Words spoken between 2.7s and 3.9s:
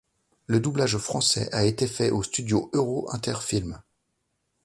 Euro Inter Films.